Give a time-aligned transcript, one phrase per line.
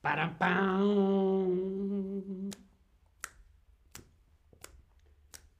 [0.00, 0.88] Ba-da-bow.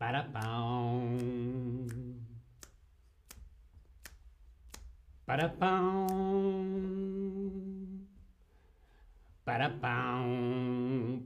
[0.00, 1.04] Ba-da-bow.
[5.28, 6.08] Ba-da-bow.
[9.44, 10.24] Ba-da-bow.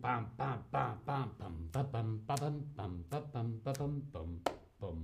[0.03, 4.29] Bum, bum, bum, bum, bum, bum, bum, bum, bum, bum, bum, bum, bum,
[4.81, 4.99] bum,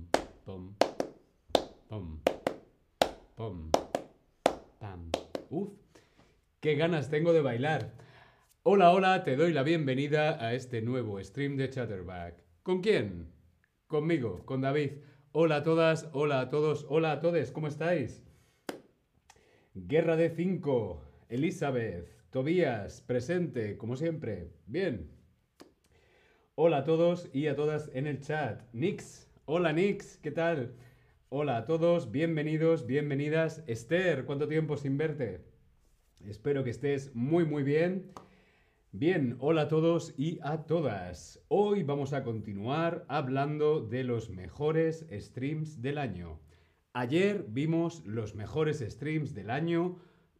[0.45, 0.75] bum,
[1.89, 2.19] bum,
[3.37, 3.70] bum.
[6.61, 7.91] Qué ganas tengo de bailar.
[8.61, 12.35] Hola, hola, te doy la bienvenida a este nuevo stream de Chatterback.
[12.61, 13.31] ¿Con quién?
[13.87, 14.91] Conmigo, con David.
[15.31, 18.23] Hola a todas, hola a todos, hola a todos, ¿cómo estáis?
[19.73, 24.51] Guerra de 5, Elizabeth, Tobías, presente, como siempre.
[24.67, 25.09] Bien.
[26.53, 28.61] Hola a todos y a todas en el chat.
[28.71, 30.75] Nix, hola Nix, ¿qué tal?
[31.29, 33.63] Hola a todos, bienvenidos, bienvenidas.
[33.65, 35.50] Esther, ¿cuánto tiempo sin verte?
[36.27, 38.11] Espero que estés muy, muy bien.
[38.91, 41.43] Bien, hola a todos y a todas.
[41.47, 46.39] Hoy vamos a continuar hablando de los mejores streams del año.
[46.93, 49.97] Ayer vimos los mejores streams del año,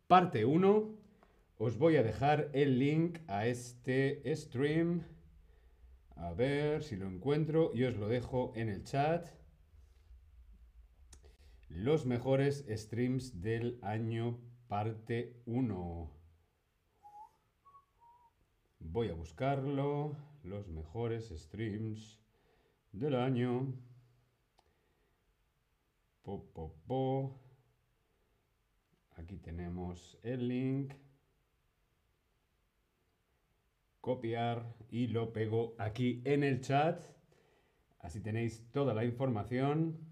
[0.08, 0.98] parte 1.
[1.58, 5.04] Os voy a dejar el link a este stream.
[6.16, 9.28] A ver si lo encuentro y os lo dejo en el chat.
[11.70, 14.40] Los mejores streams del año,
[14.72, 16.10] parte 1.
[18.80, 20.16] Voy a buscarlo.
[20.44, 22.24] Los mejores streams
[22.94, 23.74] del año.
[26.22, 27.42] Po, po, po.
[29.18, 30.94] Aquí tenemos el link.
[34.00, 37.04] Copiar y lo pego aquí en el chat.
[38.00, 40.11] Así tenéis toda la información.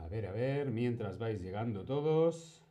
[0.00, 2.64] A ver, a ver, mientras vais llegando todos.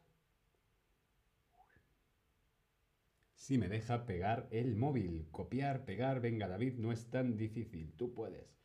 [3.35, 5.27] Si me deja pegar el móvil.
[5.31, 6.21] Copiar, pegar.
[6.21, 7.93] Venga, David, no es tan difícil.
[7.93, 8.59] Tú puedes.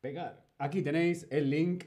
[0.00, 0.46] Pegar.
[0.58, 1.84] Aquí tenéis el link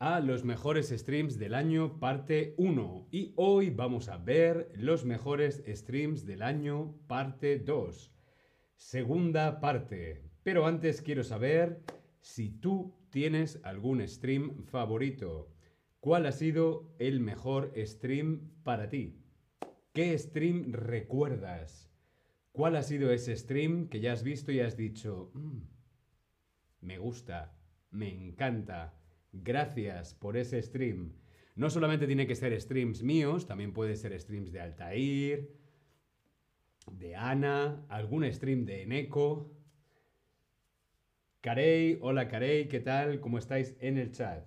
[0.00, 3.08] a los mejores streams del año, parte 1.
[3.12, 8.12] Y hoy vamos a ver los mejores streams del año, parte 2.
[8.76, 10.22] Segunda parte.
[10.42, 11.82] Pero antes quiero saber
[12.20, 15.48] si tú tienes algún stream favorito.
[16.00, 19.22] ¿Cuál ha sido el mejor stream para ti?
[19.92, 21.88] ¿Qué stream recuerdas?
[22.50, 25.60] ¿Cuál ha sido ese stream que ya has visto y has dicho, "Mm,
[26.80, 27.56] me gusta,
[27.92, 28.98] me encanta,
[29.30, 31.12] gracias por ese stream?
[31.54, 35.52] No solamente tiene que ser streams míos, también puede ser streams de Altair,
[36.90, 39.52] de Ana, algún stream de Eneco.
[41.44, 43.20] Carey, hola Carey, ¿qué tal?
[43.20, 44.46] ¿Cómo estáis en el chat?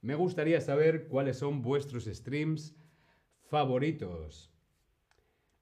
[0.00, 2.74] Me gustaría saber cuáles son vuestros streams
[3.50, 4.50] favoritos.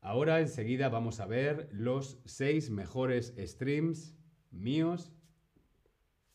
[0.00, 4.16] Ahora enseguida vamos a ver los seis mejores streams
[4.52, 5.10] míos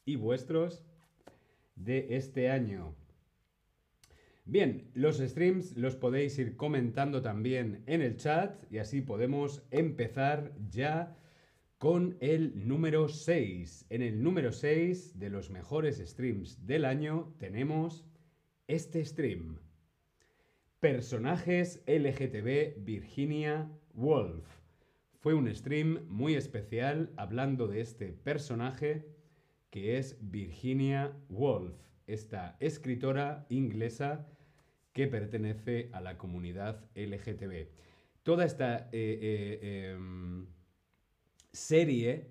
[0.04, 0.84] y vuestros
[1.78, 2.98] de este año.
[4.44, 10.52] Bien, los streams los podéis ir comentando también en el chat y así podemos empezar
[10.70, 11.16] ya
[11.78, 13.86] con el número 6.
[13.90, 18.06] En el número 6 de los mejores streams del año tenemos
[18.68, 19.60] este stream.
[20.80, 24.46] Personajes LGTB Virginia Woolf.
[25.20, 29.06] Fue un stream muy especial hablando de este personaje
[29.70, 31.76] que es Virginia Woolf,
[32.08, 34.28] esta escritora inglesa
[34.94, 37.68] que pertenece a la comunidad LGTB.
[38.24, 40.48] Toda esta eh, eh, em,
[41.57, 42.28] serie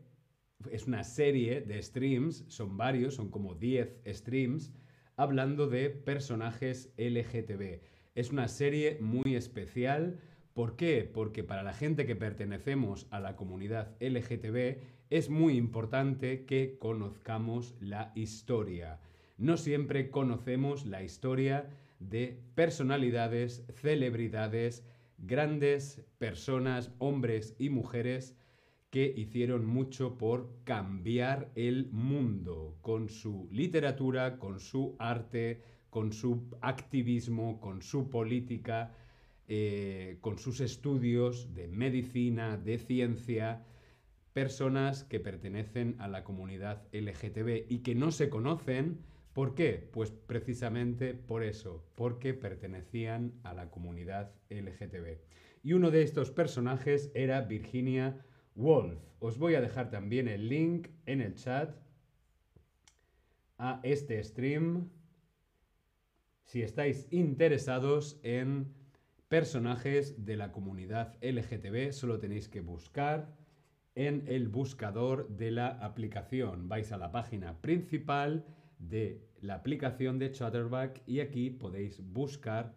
[0.71, 4.73] es una serie de streams, son varios, son como 10 streams,
[5.17, 7.81] hablando de personajes LGTB.
[8.15, 10.19] Es una serie muy especial.
[10.55, 11.09] ¿Por qué?
[11.13, 14.79] Porque para la gente que pertenecemos a la comunidad LGTB
[15.11, 19.01] es muy importante que conozcamos la historia.
[19.37, 21.69] No siempre conocemos la historia
[22.01, 24.85] de personalidades, celebridades,
[25.19, 28.35] grandes personas, hombres y mujeres
[28.97, 35.61] que hicieron mucho por cambiar el mundo con su literatura, con su arte,
[35.91, 38.95] con su activismo, con su política,
[39.49, 43.67] eh, con sus estudios de medicina, de ciencia,
[44.33, 49.05] personas que pertenecen a la comunidad LGTB y que no se conocen.
[49.35, 49.91] ¿Por qué?
[49.93, 55.19] Pues precisamente por eso, porque pertenecían a la comunidad LGTB.
[55.63, 58.25] Y uno de estos personajes era Virginia
[58.57, 58.99] Woolf.
[59.21, 61.77] Os voy a dejar también el link en el chat
[63.59, 64.91] a este stream
[66.45, 68.75] si estáis interesados en
[69.29, 71.93] personajes de la comunidad LGTB.
[71.93, 73.35] Solo tenéis que buscar
[73.95, 76.69] en el buscador de la aplicación.
[76.69, 78.47] Vais a la página principal
[78.79, 82.75] de la aplicación de Chatterback y aquí podéis buscar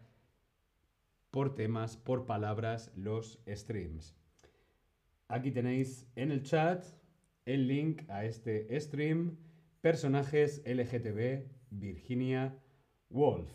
[1.31, 4.18] por temas, por palabras, los streams.
[5.31, 6.83] Aquí tenéis en el chat
[7.45, 9.37] el link a este stream,
[9.79, 12.57] personajes LGTB, Virginia
[13.11, 13.47] Woolf.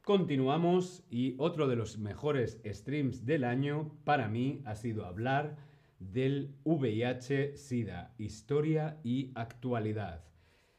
[0.00, 5.58] Continuamos y otro de los mejores streams del año para mí ha sido hablar
[5.98, 10.24] del VIH-Sida, historia y actualidad.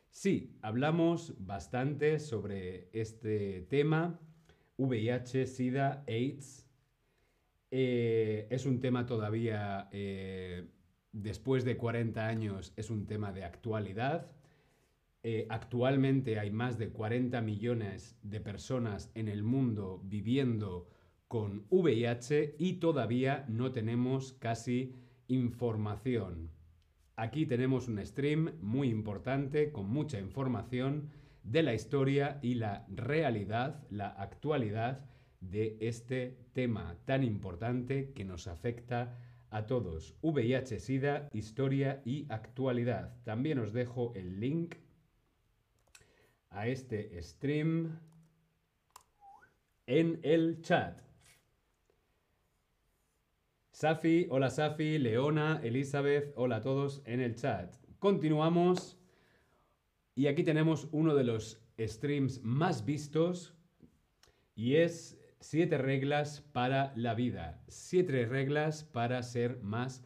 [0.10, 4.20] Sí, hablamos bastante sobre este tema,
[4.78, 6.68] VIH, SIDA, AIDS.
[7.76, 10.68] Eh, es un tema todavía, eh,
[11.12, 14.28] después de 40 años, es un tema de actualidad.
[15.24, 20.88] Eh, actualmente hay más de 40 millones de personas en el mundo viviendo
[21.28, 24.94] con VIH y todavía no tenemos casi
[25.28, 26.52] información.
[27.16, 31.10] Aquí tenemos un stream muy importante con mucha información
[31.42, 35.10] de la historia y la realidad, la actualidad
[35.50, 39.18] de este tema tan importante que nos afecta
[39.50, 40.16] a todos.
[40.22, 43.16] VIH, SIDA, historia y actualidad.
[43.24, 44.76] También os dejo el link
[46.50, 48.00] a este stream
[49.86, 51.02] en el chat.
[53.72, 57.76] Safi, hola Safi, Leona, Elizabeth, hola a todos en el chat.
[58.00, 58.98] Continuamos
[60.16, 63.56] y aquí tenemos uno de los streams más vistos
[64.56, 67.62] y es siete reglas para la vida.
[67.68, 70.02] Siete reglas para ser más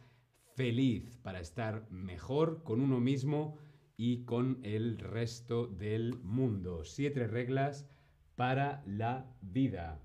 [0.56, 3.56] feliz, para estar mejor con uno mismo
[3.96, 6.84] y con el resto del mundo.
[6.84, 7.88] Siete reglas
[8.34, 10.00] para la vida.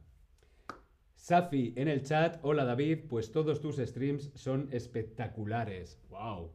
[1.16, 6.00] Safi en el chat, hola David, pues todos tus streams son espectaculares.
[6.10, 6.52] ¡Wow!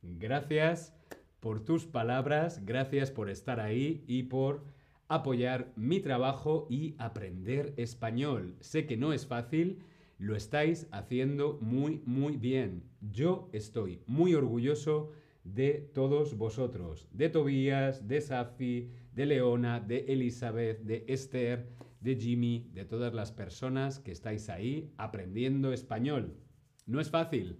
[0.00, 0.94] Gracias
[1.40, 4.64] por tus palabras, gracias por estar ahí y por
[5.08, 8.56] apoyar mi trabajo y aprender español.
[8.60, 9.78] Sé que no es fácil,
[10.18, 12.84] lo estáis haciendo muy, muy bien.
[13.00, 15.12] Yo estoy muy orgulloso
[15.44, 21.68] de todos vosotros, de Tobías, de Safi, de Leona, de Elizabeth, de Esther
[22.00, 26.36] de Jimmy, de todas las personas que estáis ahí aprendiendo español.
[26.86, 27.58] No es fácil.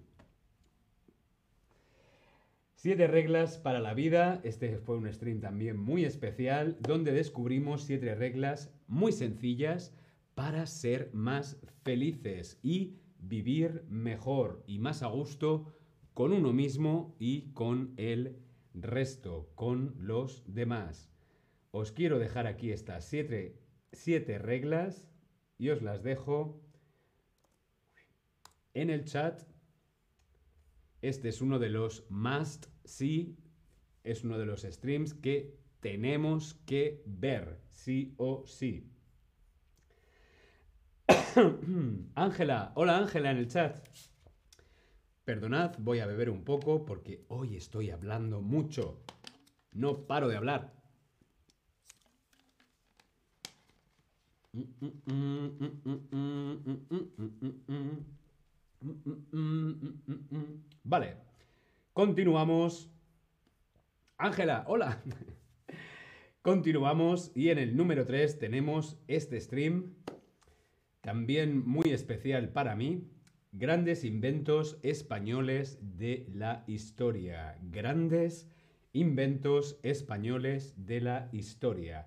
[2.86, 4.40] Siete reglas para la vida.
[4.44, 9.92] Este fue un stream también muy especial donde descubrimos siete reglas muy sencillas
[10.36, 15.74] para ser más felices y vivir mejor y más a gusto
[16.14, 18.38] con uno mismo y con el
[18.72, 21.10] resto, con los demás.
[21.72, 23.58] Os quiero dejar aquí estas siete
[23.90, 25.08] siete reglas
[25.58, 26.62] y os las dejo
[28.74, 29.42] en el chat.
[31.06, 33.38] Este es uno de los must see,
[34.02, 38.90] es uno de los streams que tenemos que ver, sí o sí.
[42.16, 43.78] Ángela, hola Ángela en el chat.
[45.24, 49.04] Perdonad, voy a beber un poco porque hoy estoy hablando mucho.
[49.70, 50.74] No paro de hablar.
[60.84, 61.16] Vale.
[61.92, 62.90] Continuamos.
[64.18, 65.02] Ángela, hola.
[66.42, 69.94] Continuamos y en el número 3 tenemos este stream,
[71.00, 73.10] también muy especial para mí,
[73.52, 77.58] grandes inventos españoles de la historia.
[77.62, 78.48] Grandes
[78.92, 82.06] inventos españoles de la historia.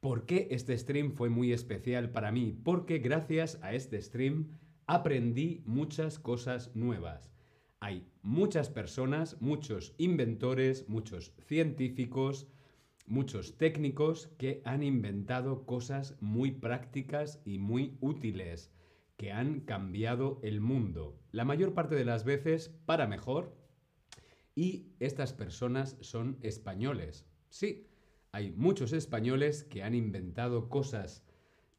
[0.00, 2.56] ¿Por qué este stream fue muy especial para mí?
[2.62, 4.48] Porque gracias a este stream
[4.90, 7.30] aprendí muchas cosas nuevas.
[7.78, 12.48] Hay muchas personas, muchos inventores, muchos científicos,
[13.06, 18.72] muchos técnicos que han inventado cosas muy prácticas y muy útiles,
[19.16, 21.16] que han cambiado el mundo.
[21.30, 23.56] La mayor parte de las veces para mejor.
[24.56, 27.28] Y estas personas son españoles.
[27.48, 27.86] Sí,
[28.32, 31.24] hay muchos españoles que han inventado cosas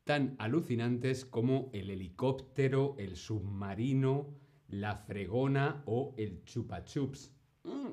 [0.03, 4.35] tan alucinantes como el helicóptero, el submarino,
[4.67, 7.33] la fregona o el chupa chups.
[7.63, 7.91] Mm.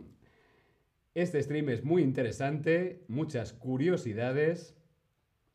[1.15, 4.77] Este stream es muy interesante, muchas curiosidades,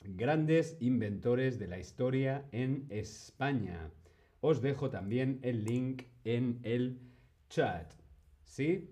[0.02, 3.92] grandes inventores de la historia en España.
[4.42, 7.00] Os dejo también el link en el
[7.50, 7.94] chat.
[8.44, 8.90] ¿Sí?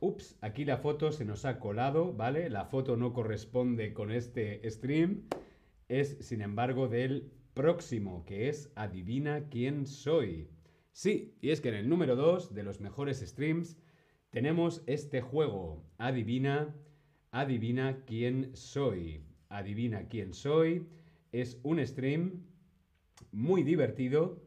[0.00, 2.50] Ups, aquí la foto se nos ha colado, ¿vale?
[2.50, 5.28] La foto no corresponde con este stream.
[5.88, 10.48] Es, sin embargo, del próximo, que es Adivina quién soy.
[10.92, 13.76] Sí, y es que en el número 2 de los mejores streams
[14.30, 15.84] tenemos este juego.
[15.98, 16.74] Adivina,
[17.30, 19.24] adivina quién soy.
[19.48, 20.86] Adivina quién soy.
[21.32, 22.44] Es un stream
[23.32, 24.42] muy divertido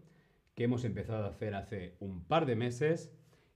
[0.56, 3.12] que hemos empezado a hacer hace un par de meses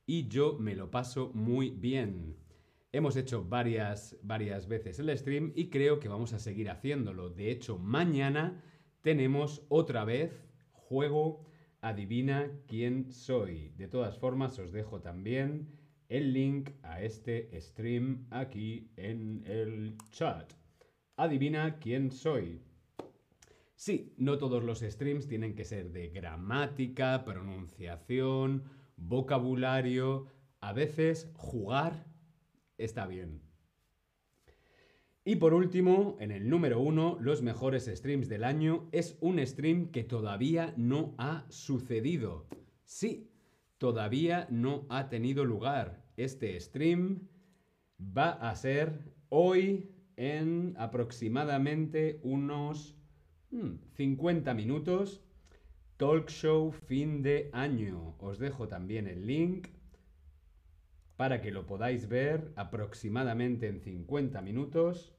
[0.05, 2.35] y yo me lo paso muy bien.
[2.93, 7.29] Hemos hecho varias, varias veces el stream y creo que vamos a seguir haciéndolo.
[7.29, 8.61] De hecho, mañana
[9.01, 11.45] tenemos otra vez juego
[11.79, 13.69] Adivina quién soy.
[13.77, 15.69] De todas formas, os dejo también
[16.09, 20.51] el link a este stream aquí en el chat.
[21.15, 22.61] Adivina quién soy.
[23.75, 28.65] Sí, no todos los streams tienen que ser de gramática, pronunciación,
[28.97, 30.27] vocabulario.
[30.59, 32.10] A veces jugar
[32.83, 33.41] está bien.
[35.23, 39.91] Y por último, en el número uno, los mejores streams del año, es un stream
[39.91, 42.47] que todavía no ha sucedido.
[42.85, 43.29] Sí,
[43.77, 46.03] todavía no ha tenido lugar.
[46.17, 47.27] Este stream
[47.99, 52.97] va a ser hoy en aproximadamente unos
[53.95, 55.23] 50 hmm, minutos.
[55.97, 58.15] Talk show fin de año.
[58.17, 59.67] Os dejo también el link
[61.21, 65.13] para que lo podáis ver aproximadamente en 50 minutos.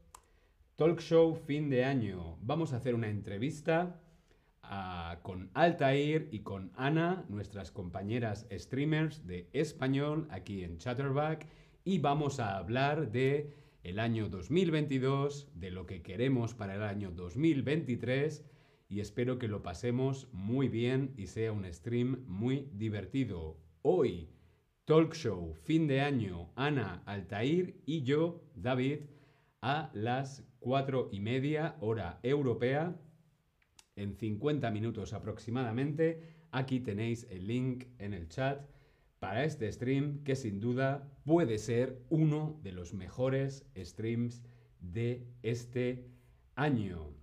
[0.74, 2.38] Talk show fin de año.
[2.42, 4.00] Vamos a hacer una entrevista
[5.22, 11.46] con Altair y con Ana, nuestras compañeras streamers de español aquí en Chatterback,
[11.84, 13.54] y vamos a hablar de
[13.84, 18.44] el año 2022, de lo que queremos para el año 2023
[18.88, 23.56] y espero que lo pasemos muy bien y sea un stream muy divertido.
[23.82, 24.30] Hoy,
[24.84, 29.00] talk show, fin de año, Ana, Altair y yo, David,
[29.60, 32.96] a las cuatro y media hora europea
[33.94, 36.36] en 50 minutos aproximadamente.
[36.50, 38.60] Aquí tenéis el link en el chat
[39.20, 44.42] para este stream que sin duda puede ser uno de los mejores streams
[44.80, 46.10] de este
[46.56, 47.14] año.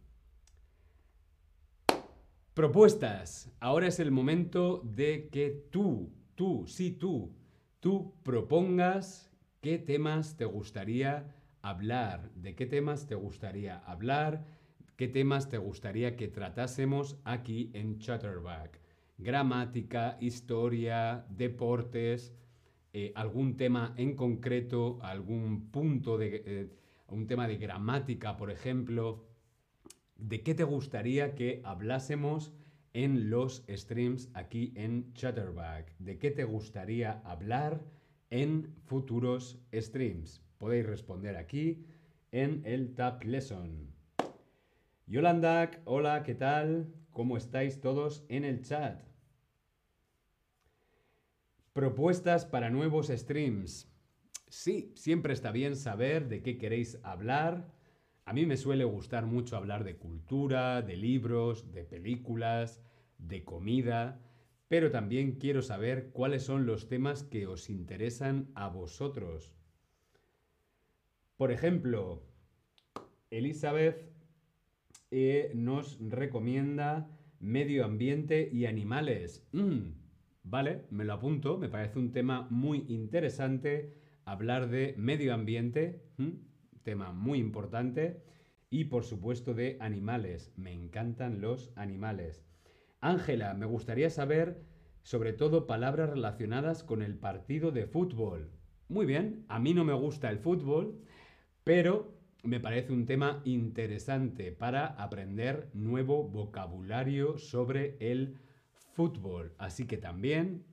[2.53, 3.51] Propuestas.
[3.59, 7.35] Ahora es el momento de que tú, tú, sí tú,
[7.79, 9.31] tú propongas
[9.61, 14.45] qué temas te gustaría hablar, de qué temas te gustaría hablar,
[14.95, 18.79] qué temas te gustaría que tratásemos aquí en Chatterback.
[19.17, 22.33] Gramática, historia, deportes,
[22.93, 26.43] eh, algún tema en concreto, algún punto de...
[26.45, 26.69] Eh,
[27.11, 29.25] un tema de gramática, por ejemplo.
[30.15, 32.53] ¿De qué te gustaría que hablásemos
[32.93, 35.95] en los streams aquí en Chatterback?
[35.99, 37.81] ¿De qué te gustaría hablar
[38.29, 40.41] en futuros streams?
[40.57, 41.85] Podéis responder aquí
[42.31, 43.93] en el Tab Lesson.
[45.07, 46.93] Yolanda, hola, ¿qué tal?
[47.11, 49.01] ¿Cómo estáis todos en el chat?
[51.73, 53.91] Propuestas para nuevos streams.
[54.49, 57.71] Sí, siempre está bien saber de qué queréis hablar.
[58.29, 62.79] A mí me suele gustar mucho hablar de cultura, de libros, de películas,
[63.17, 64.21] de comida,
[64.67, 69.55] pero también quiero saber cuáles son los temas que os interesan a vosotros.
[71.37, 72.21] Por ejemplo,
[73.31, 74.13] Elizabeth
[75.09, 77.09] eh, nos recomienda
[77.39, 79.43] medio ambiente y animales.
[79.53, 79.93] Mm,
[80.43, 83.91] vale, me lo apunto, me parece un tema muy interesante
[84.23, 86.48] hablar de medio ambiente, mm,
[86.83, 88.21] tema muy importante,
[88.69, 90.51] y por supuesto de animales.
[90.55, 92.45] Me encantan los animales.
[93.01, 94.61] Ángela, me gustaría saber
[95.01, 98.51] sobre todo palabras relacionadas con el partido de fútbol.
[98.87, 101.01] Muy bien, a mí no me gusta el fútbol,
[101.63, 108.39] pero me parece un tema interesante para aprender nuevo vocabulario sobre el
[108.93, 109.53] fútbol.
[109.57, 110.65] Así que también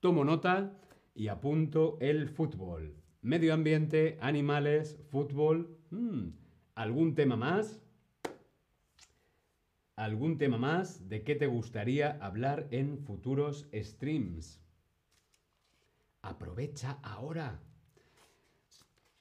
[0.00, 0.78] tomo nota
[1.14, 3.01] y apunto el fútbol.
[3.24, 5.78] Medio ambiente, animales, fútbol.
[5.90, 6.30] Hmm,
[6.74, 7.80] ¿Algún tema más?
[9.94, 14.60] ¿Algún tema más de qué te gustaría hablar en futuros streams?
[16.20, 17.60] Aprovecha ahora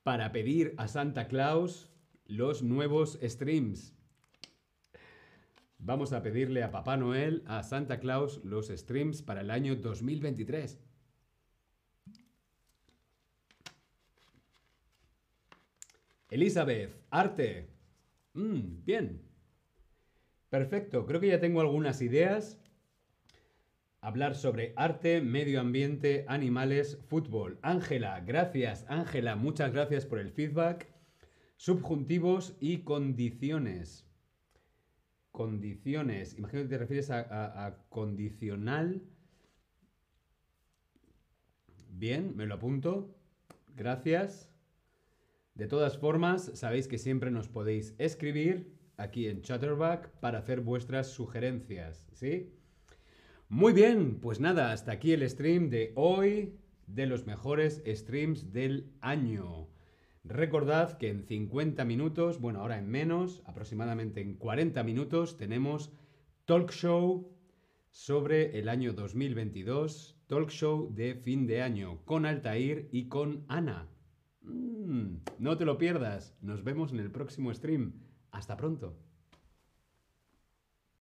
[0.01, 1.91] para pedir a Santa Claus
[2.25, 3.93] los nuevos streams.
[5.77, 10.79] Vamos a pedirle a Papá Noel, a Santa Claus, los streams para el año 2023.
[16.31, 17.69] Elizabeth, arte.
[18.33, 19.21] Mm, bien.
[20.49, 22.59] Perfecto, creo que ya tengo algunas ideas.
[24.01, 27.57] Hablar sobre arte, medio ambiente, animales, fútbol.
[27.63, 28.85] Ángela, gracias.
[28.89, 30.87] Ángela, muchas gracias por el feedback.
[31.57, 34.07] Subjuntivos y condiciones.
[35.31, 36.37] condiciones.
[36.37, 39.01] Imagino que te refieres a, a condicional.
[41.89, 43.15] Bien, me lo apunto.
[43.75, 44.50] Gracias.
[45.53, 51.07] De todas formas, sabéis que siempre nos podéis escribir aquí en Chatterback para hacer vuestras
[51.07, 52.53] sugerencias, ¿sí?
[53.49, 56.55] Muy bien, pues nada, hasta aquí el stream de hoy
[56.87, 59.67] de los mejores streams del año.
[60.23, 65.91] Recordad que en 50 minutos, bueno, ahora en menos, aproximadamente en 40 minutos, tenemos
[66.45, 67.29] talk show
[67.89, 73.90] sobre el año 2022, talk show de fin de año con Altair y con Ana.
[74.43, 77.93] Mm, no te lo pierdas, nos vemos en el próximo stream.
[78.31, 78.97] Hasta pronto.